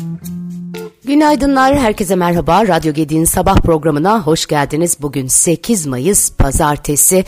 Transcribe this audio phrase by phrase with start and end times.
[0.00, 0.39] Mm-hmm.
[1.10, 2.68] Günaydınlar, herkese merhaba.
[2.68, 4.96] Radyo Gedi'nin sabah programına hoş geldiniz.
[5.00, 7.24] Bugün 8 Mayıs Pazartesi.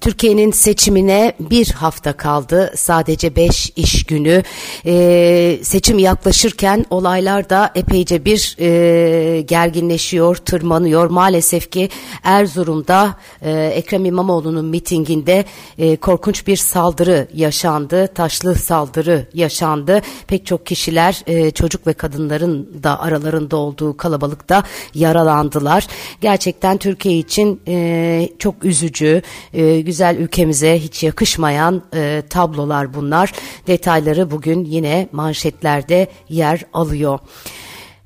[0.00, 2.72] Türkiye'nin seçimine bir hafta kaldı.
[2.76, 4.42] Sadece 5 iş günü.
[4.86, 11.10] Ee, seçim yaklaşırken olaylar da epeyce bir e, gerginleşiyor, tırmanıyor.
[11.10, 11.88] Maalesef ki
[12.24, 15.44] Erzurum'da e, Ekrem İmamoğlu'nun mitinginde
[15.78, 18.06] e, korkunç bir saldırı yaşandı.
[18.06, 20.02] Taşlı saldırı yaşandı.
[20.26, 24.62] Pek çok kişiler, e, çocuk ve kadınların da aralarında aralarında olduğu kalabalıkta
[24.94, 25.86] yaralandılar.
[26.20, 29.22] Gerçekten Türkiye için e, çok üzücü,
[29.52, 33.32] e, güzel ülkemize hiç yakışmayan e, tablolar bunlar.
[33.66, 37.18] Detayları bugün yine manşetlerde yer alıyor.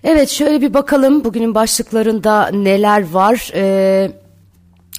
[0.04, 3.50] Evet şöyle bir bakalım bugünün başlıklarında neler var.
[3.54, 4.19] Eee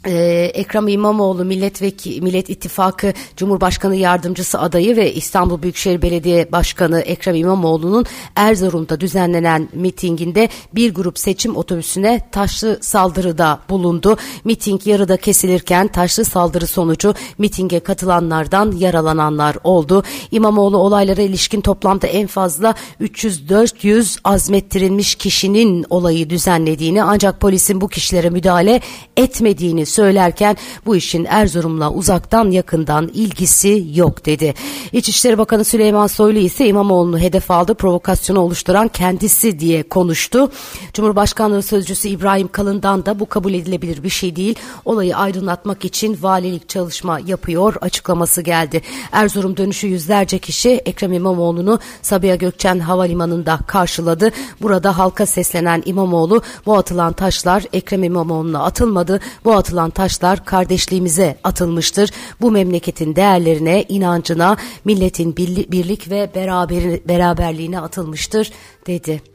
[0.05, 7.35] ee, Ekrem İmamoğlu Milletvekili Millet İttifakı Cumhurbaşkanı Yardımcısı adayı ve İstanbul Büyükşehir Belediye Başkanı Ekrem
[7.35, 14.17] İmamoğlu'nun Erzurum'da düzenlenen mitinginde bir grup seçim otobüsüne taşlı saldırıda bulundu.
[14.43, 20.03] Miting yarıda kesilirken taşlı saldırı sonucu mitinge katılanlardan yaralananlar oldu.
[20.31, 28.29] İmamoğlu olaylara ilişkin toplamda en fazla 300-400 azmettirilmiş kişinin olayı düzenlediğini ancak polisin bu kişilere
[28.29, 28.81] müdahale
[29.17, 34.53] etmediğini söylerken bu işin Erzurum'la uzaktan yakından ilgisi yok dedi.
[34.91, 40.51] İçişleri Bakanı Süleyman Soylu ise İmamoğlu'nu hedef aldı provokasyonu oluşturan kendisi diye konuştu.
[40.93, 44.55] Cumhurbaşkanlığı Sözcüsü İbrahim Kalın'dan da bu kabul edilebilir bir şey değil.
[44.85, 48.81] Olayı aydınlatmak için valilik çalışma yapıyor açıklaması geldi.
[49.11, 54.31] Erzurum dönüşü yüzlerce kişi Ekrem İmamoğlu'nu Sabiha Gökçen Havalimanı'nda karşıladı.
[54.61, 59.19] Burada halka seslenen İmamoğlu bu atılan taşlar Ekrem İmamoğlu'na atılmadı.
[59.45, 62.11] Bu atılan atılan taşlar kardeşliğimize atılmıştır.
[62.41, 68.51] Bu memleketin değerlerine, inancına, milletin birlik ve beraber, beraberliğine atılmıştır
[68.87, 69.30] dedi.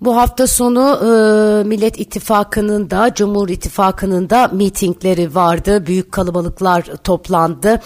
[0.00, 1.08] Bu hafta sonu e,
[1.68, 5.86] Millet İttifakı'nın da Cumhur İttifakı'nın da mitingleri vardı.
[5.86, 7.80] Büyük kalabalıklar toplandı.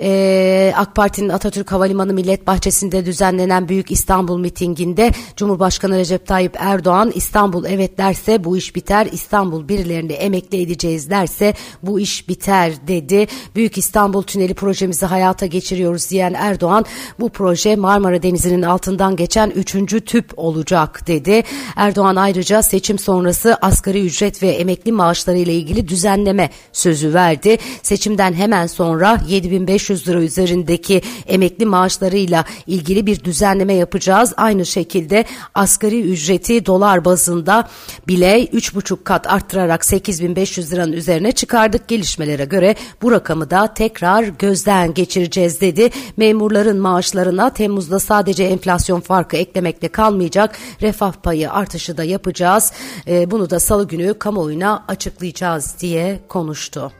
[0.00, 7.12] E, AK Parti'nin Atatürk Havalimanı Millet Bahçesi'nde düzenlenen Büyük İstanbul mitinginde Cumhurbaşkanı Recep Tayyip Erdoğan
[7.14, 9.08] İstanbul evet derse bu iş biter.
[9.12, 13.26] İstanbul birilerini emekli edeceğiz derse bu iş biter dedi.
[13.56, 16.84] Büyük İstanbul Tüneli projemizi hayata geçiriyoruz diyen Erdoğan
[17.20, 21.44] bu proje Marmara Denizi'nin altından geçen üçüncü tüp olacak dedi.
[21.76, 27.58] Erdoğan ayrıca seçim sonrası asgari ücret ve emekli maaşları ile ilgili düzenleme sözü verdi.
[27.82, 34.32] Seçimden hemen sonra 7500 lira üzerindeki emekli maaşlarıyla ilgili bir düzenleme yapacağız.
[34.36, 35.24] Aynı şekilde
[35.54, 37.68] asgari ücreti dolar bazında
[38.08, 41.88] bile 3,5 kat arttırarak 8500 liranın üzerine çıkardık.
[41.88, 45.90] Gelişmelere göre bu rakamı da tekrar gözden geçireceğiz dedi.
[46.16, 52.72] Memurların maaşlarına Temmuz'da sadece enflasyon farkı eklemekle kalmayacak refah payı artışı da yapacağız.
[53.06, 56.92] E, bunu da salı günü kamuoyuna açıklayacağız diye konuştu.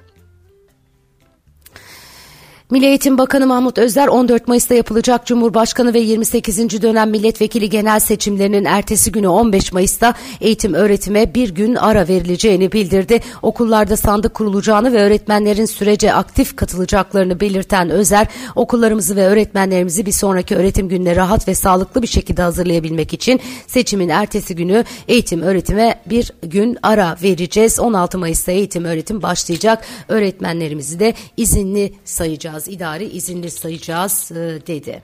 [2.70, 6.82] Milli Eğitim Bakanı Mahmut Özler 14 Mayıs'ta yapılacak Cumhurbaşkanı ve 28.
[6.82, 13.20] dönem milletvekili genel seçimlerinin ertesi günü 15 Mayıs'ta eğitim öğretime bir gün ara verileceğini bildirdi.
[13.42, 18.26] Okullarda sandık kurulacağını ve öğretmenlerin sürece aktif katılacaklarını belirten Özer,
[18.56, 24.08] okullarımızı ve öğretmenlerimizi bir sonraki öğretim gününe rahat ve sağlıklı bir şekilde hazırlayabilmek için seçimin
[24.08, 27.80] ertesi günü eğitim öğretime bir gün ara vereceğiz.
[27.80, 29.84] 16 Mayıs'ta eğitim öğretim başlayacak.
[30.08, 35.02] Öğretmenlerimizi de izinli sayacağız sayacağız, idari izinli sayacağız e, dedi.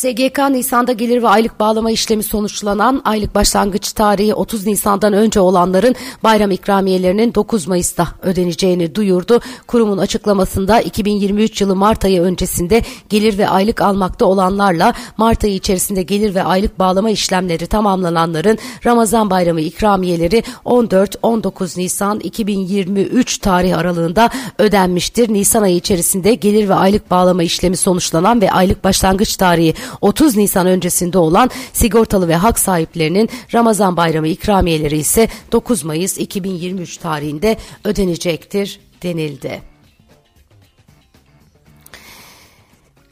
[0.00, 5.94] SGK Nisan'da gelir ve aylık bağlama işlemi sonuçlanan aylık başlangıç tarihi 30 Nisan'dan önce olanların
[6.22, 9.40] bayram ikramiyelerinin 9 Mayıs'ta ödeneceğini duyurdu.
[9.66, 16.02] Kurumun açıklamasında 2023 yılı Mart ayı öncesinde gelir ve aylık almakta olanlarla Mart ayı içerisinde
[16.02, 25.32] gelir ve aylık bağlama işlemleri tamamlananların Ramazan bayramı ikramiyeleri 14-19 Nisan 2023 tarih aralığında ödenmiştir.
[25.32, 30.66] Nisan ayı içerisinde gelir ve aylık bağlama işlemi sonuçlanan ve aylık başlangıç tarihi 30 Nisan
[30.66, 38.80] öncesinde olan sigortalı ve hak sahiplerinin Ramazan bayramı ikramiyeleri ise 9 Mayıs 2023 tarihinde ödenecektir
[39.02, 39.69] denildi.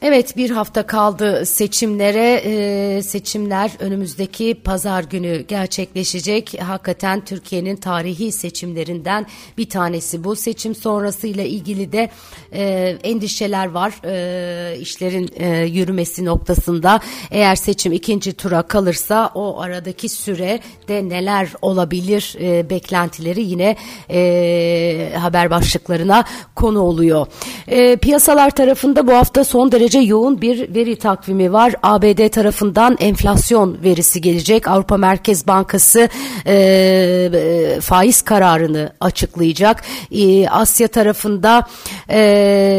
[0.01, 2.41] Evet bir hafta kaldı seçimlere.
[2.45, 6.61] E, seçimler önümüzdeki pazar günü gerçekleşecek.
[6.61, 9.25] Hakikaten Türkiye'nin tarihi seçimlerinden
[9.57, 10.35] bir tanesi bu.
[10.35, 12.09] Seçim sonrasıyla ilgili de
[12.53, 16.99] e, endişeler var e, işlerin e, yürümesi noktasında.
[17.31, 23.75] Eğer seçim ikinci tura kalırsa o aradaki süre de neler olabilir e, beklentileri yine
[24.09, 26.23] e, haber başlıklarına
[26.55, 27.27] konu oluyor.
[27.67, 31.73] E, piyasalar tarafında bu hafta son derece derece yoğun bir veri takvimi var.
[31.83, 34.67] ABD tarafından enflasyon verisi gelecek.
[34.67, 36.09] Avrupa Merkez Bankası
[36.45, 39.83] e, e, faiz kararını açıklayacak.
[40.11, 41.67] E, Asya tarafında
[42.09, 42.19] e,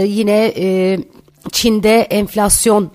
[0.06, 0.98] yine e,
[1.52, 2.88] Çin'de enflasyon e,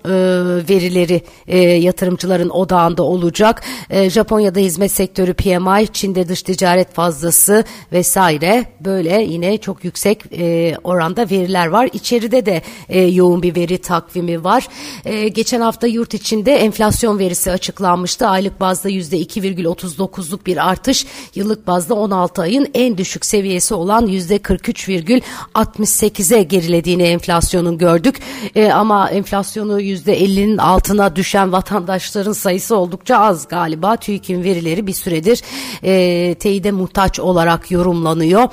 [0.70, 3.64] verileri e, yatırımcıların odağında olacak.
[3.90, 10.76] E, Japonya'da hizmet sektörü PMI, Çin'de dış ticaret fazlası vesaire böyle yine çok yüksek e,
[10.84, 11.90] oranda veriler var.
[11.94, 14.68] İçeride de e, yoğun bir veri takvimi var.
[15.06, 18.28] E, geçen hafta yurt içinde enflasyon verisi açıklanmıştı.
[18.28, 21.06] Aylık bazda %2,39'luk bir artış,
[21.36, 28.22] yıllık bazda 16 ayın en düşük seviyesi olan %43,68'e gerilediğini enflasyonun gördük.
[28.56, 33.96] E, ama enflasyonu yüzde 50'nin altına düşen vatandaşların sayısı oldukça az galiba.
[33.96, 35.42] TÜİK'in verileri bir süredir
[35.84, 38.44] e, teyide muhtaç olarak yorumlanıyor.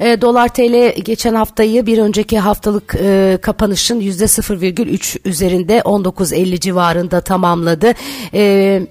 [0.00, 7.20] E, Dolar TL geçen haftayı bir önceki haftalık e, kapanışın yüzde 0,3 üzerinde 19.50 civarında
[7.20, 7.92] tamamladı.
[8.34, 8.82] E,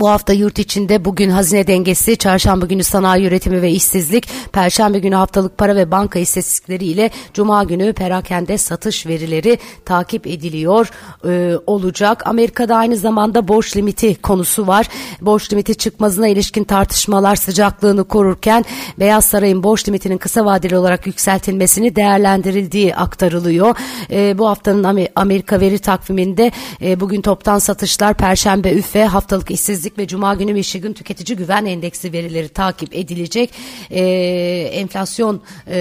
[0.00, 5.14] bu hafta yurt içinde bugün hazine dengesi, çarşamba günü sanayi üretimi ve işsizlik, perşembe günü
[5.14, 10.90] haftalık para ve banka istatistikleri ile cuma günü perakende satış verileri takip ediliyor
[11.28, 12.26] e, olacak.
[12.26, 14.88] Amerika'da aynı zamanda borç limiti konusu var.
[15.20, 18.64] Borç limiti çıkmazına ilişkin tartışmalar sıcaklığını korurken
[18.98, 23.76] Beyaz Saray'ın borç limitinin kısa vadeli olarak yükseltilmesini değerlendirildiği aktarılıyor.
[24.10, 26.52] E, bu haftanın Amerika veri takviminde
[26.82, 31.64] e, bugün toptan satışlar, perşembe üfe, haftalık işsizlik işsizlik ve Cuma günü Michigan Tüketici Güven
[31.64, 33.50] Endeksi verileri takip edilecek.
[33.90, 34.02] E,
[34.72, 35.78] enflasyon e,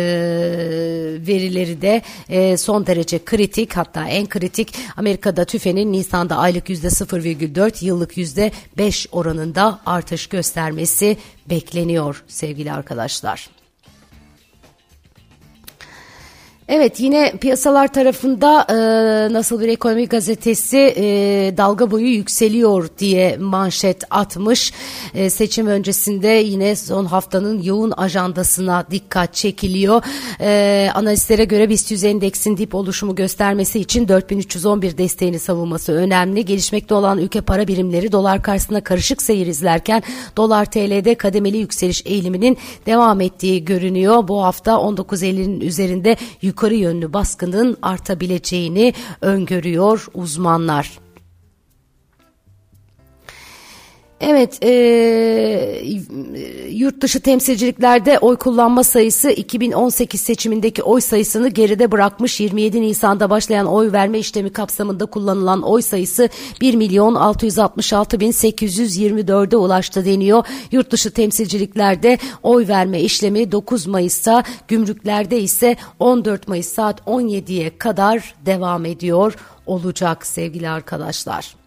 [1.28, 7.86] verileri de e, son derece kritik hatta en kritik Amerika'da tüfenin Nisan'da aylık yüzde 0,4
[7.86, 11.18] yıllık yüzde 5 oranında artış göstermesi
[11.50, 13.57] bekleniyor sevgili arkadaşlar.
[16.70, 21.04] Evet yine piyasalar tarafında e, nasıl bir ekonomi gazetesi e,
[21.58, 24.74] dalga boyu yükseliyor diye manşet atmış.
[25.14, 30.04] E, seçim öncesinde yine son haftanın yoğun ajandasına dikkat çekiliyor.
[30.42, 36.46] E, analistlere göre BIST 100 endeksin dip oluşumu göstermesi için 4311 desteğini savunması önemli.
[36.46, 40.04] Gelişmekte olan ülke para birimleri dolar karşısında karışık seyir izlerken
[40.38, 44.28] dolar TL'de kademeli yükseliş eğiliminin devam ettiği görünüyor.
[44.28, 51.07] Bu hafta 19.50'nin üzerinde yukarı yukarı yönlü baskının artabileceğini öngörüyor uzmanlar.
[54.22, 54.70] Evet, e,
[56.70, 62.40] yurt dışı temsilciliklerde oy kullanma sayısı 2018 seçimindeki oy sayısını geride bırakmış.
[62.40, 66.30] 27 Nisan'da başlayan oy verme işlemi kapsamında kullanılan oy sayısı
[66.62, 70.46] 1 milyon 666 bin 824'e ulaştı deniyor.
[70.72, 78.36] Yurt dışı temsilciliklerde oy verme işlemi 9 Mayıs'ta, gümrüklerde ise 14 Mayıs saat 17'ye kadar
[78.46, 79.36] devam ediyor
[79.66, 81.67] olacak sevgili arkadaşlar.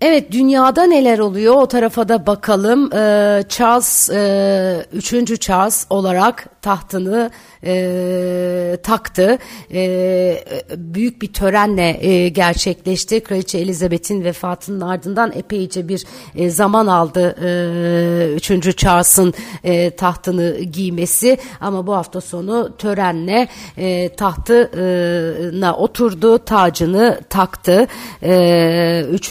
[0.00, 2.92] Evet dünyada neler oluyor o tarafa da bakalım.
[2.94, 5.40] Ee, Charles, e, 3.
[5.40, 7.30] Charles olarak tahtını
[7.64, 9.38] e, taktı.
[9.72, 10.44] E,
[10.76, 13.20] büyük bir törenle e, gerçekleşti.
[13.20, 16.04] Kraliçe Elizabeth'in vefatının ardından epeyce bir
[16.34, 18.76] e, zaman aldı e, 3.
[18.76, 19.34] Charles'ın
[19.64, 21.38] e, tahtını giymesi.
[21.60, 27.86] Ama bu hafta sonu törenle e, tahtına oturdu, tacını taktı.
[28.22, 29.28] E, 3.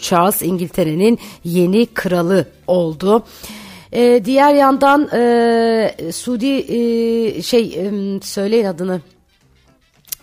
[0.00, 3.24] Charles İngiltere'nin yeni kralı oldu.
[3.92, 7.90] E, diğer yandan e, Suudi e, şey e,
[8.22, 9.00] söyleyin adını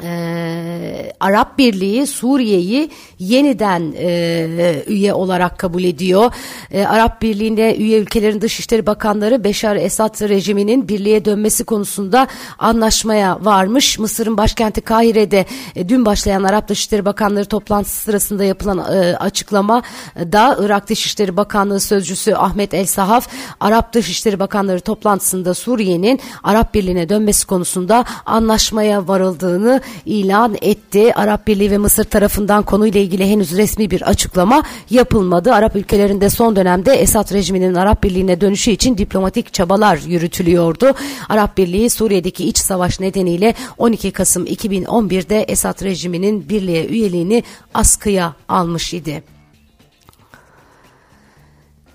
[0.04, 2.90] e, Arap Birliği Suriye'yi
[3.20, 6.32] yeniden e, üye olarak kabul ediyor.
[6.72, 12.28] E, Arap Birliği'nde üye ülkelerin Dışişleri Bakanları Beşar Esad rejiminin birliğe dönmesi konusunda
[12.60, 14.00] anlaşmaya varmış.
[14.00, 19.82] Mısır'ın başkenti Kahire'de e, dün başlayan Arap Dışişleri Bakanları toplantısı sırasında yapılan e, açıklama
[20.16, 23.30] da Irak Dışişleri Bakanlığı Sözcüsü Ahmet El Sahaf
[23.60, 31.14] Arap Dışişleri Bakanları toplantısında Suriye'nin Arap Birliği'ne dönmesi konusunda anlaşmaya varıldığını ilan etti.
[31.14, 35.54] Arap Birliği ve Mısır tarafından konuyla ilgili henüz resmi bir açıklama yapılmadı.
[35.54, 40.94] Arap ülkelerinde son dönemde Esad rejiminin Arap Birliği'ne dönüşü için diplomatik çabalar yürütülüyordu.
[41.30, 47.44] Arap Birliği Suriye'deki iç savaş nedeniyle 12 Kasım 2011'de Esad rejiminin birliğe üyeliğini
[47.74, 49.24] askıya almış idi.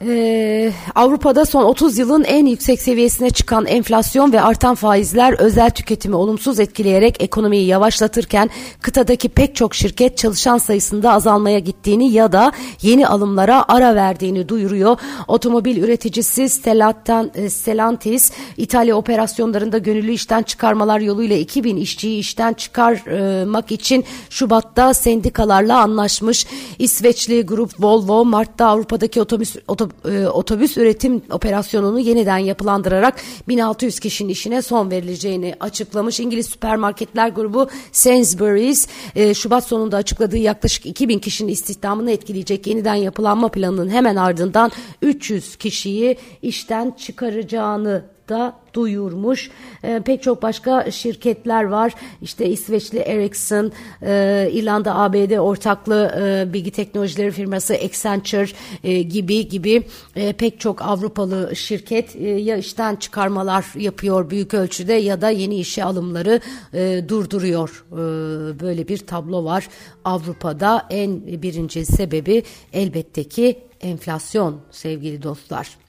[0.02, 6.16] Ee, Avrupa'da son 30 yılın en yüksek seviyesine çıkan enflasyon ve artan faizler özel tüketimi
[6.16, 13.08] olumsuz etkileyerek ekonomiyi yavaşlatırken kıtadaki pek çok şirket çalışan sayısında azalmaya gittiğini ya da yeni
[13.08, 14.96] alımlara ara verdiğini duyuruyor.
[15.28, 24.04] Otomobil üreticisi e, Stellantis İtalya operasyonlarında gönüllü işten çıkarmalar yoluyla 2000 işçiyi işten çıkarmak için
[24.30, 26.46] Şubat'ta sendikalarla anlaşmış.
[26.78, 29.84] İsveçli grup Volvo Mart'ta Avrupa'daki otobüs, otobüs e,
[30.33, 36.21] otobüs üretim operasyonunu yeniden yapılandırarak 1600 kişinin işine son verileceğini açıklamış.
[36.21, 43.49] İngiliz süpermarketler grubu Sainsbury's e, Şubat sonunda açıkladığı yaklaşık 2000 kişinin istihdamını etkileyecek yeniden yapılanma
[43.49, 44.73] planının hemen ardından
[45.03, 49.50] 300 kişiyi işten çıkaracağını da duyurmuş.
[49.83, 51.95] E, pek çok başka şirketler var.
[52.23, 58.49] İşte İsveçli Ericsson, e, İrlanda ABD ortaklı e, bilgi teknolojileri firması Accenture
[58.85, 59.83] e, gibi gibi
[60.16, 65.57] e, pek çok Avrupalı şirket e, ya işten çıkarmalar yapıyor büyük ölçüde ya da yeni
[65.57, 66.40] işe alımları
[66.75, 67.85] e, durduruyor.
[67.93, 67.97] E,
[68.61, 69.69] böyle bir tablo var
[70.04, 70.87] Avrupa'da.
[70.90, 75.84] En birinci sebebi elbette ki enflasyon sevgili dostlar.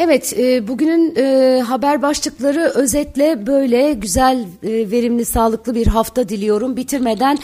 [0.00, 6.76] Evet, e, bugünün e, haber başlıkları özetle böyle güzel, e, verimli, sağlıklı bir hafta diliyorum.
[6.76, 7.38] Bitirmeden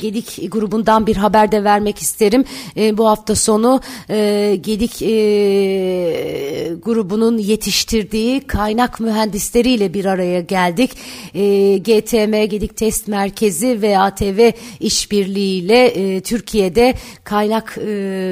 [0.00, 2.44] Gedik grubundan bir haber de vermek isterim.
[2.76, 3.80] Bu hafta sonu
[4.60, 4.98] Gedik
[6.84, 10.90] grubunun yetiştirdiği kaynak mühendisleriyle bir araya geldik.
[11.84, 14.50] GTM Gedik Test Merkezi ve ATV
[14.80, 17.76] işbirliğiyle Türkiye'de kaynak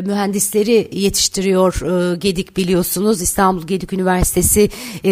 [0.05, 1.81] mühendisleri yetiştiriyor
[2.21, 4.71] Gedik biliyorsunuz İstanbul Gedik Üniversitesi
[5.05, 5.11] e,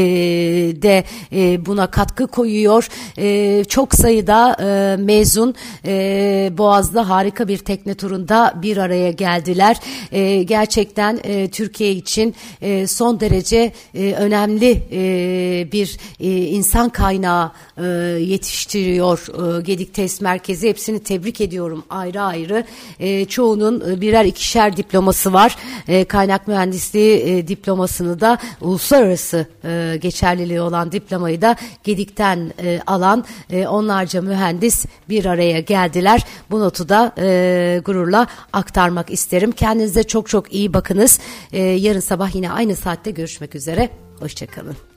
[0.83, 2.89] de e, buna katkı koyuyor.
[3.19, 5.55] E, çok sayıda e, mezun
[5.87, 9.77] e, Boğaz'da harika bir tekne turunda bir araya geldiler.
[10.13, 17.53] E, gerçekten e, Türkiye için e, son derece e, önemli e, bir e, insan kaynağı
[17.77, 17.85] e,
[18.21, 19.19] yetiştiriyor
[19.59, 20.69] e, Gedik Test Merkezi.
[20.69, 22.65] Hepsini tebrik ediyorum ayrı ayrı.
[23.01, 25.57] E, çoğunun birer ikişer diploması var.
[25.89, 32.81] E, kaynak mühendisliği e, diplomasını diplomasını da uluslararası e, geçerliliği olan diplomayı da Gedik'ten e,
[32.87, 36.25] alan e, onlarca mühendis bir araya geldiler.
[36.51, 39.53] Bu notu da e, gururla aktarmak isterim.
[39.53, 41.19] Kendinize çok çok iyi bakınız.
[41.53, 43.91] E, yarın sabah yine aynı saatte görüşmek üzere.
[44.21, 44.88] Hoşçakalın.